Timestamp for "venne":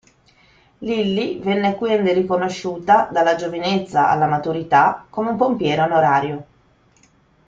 1.43-1.75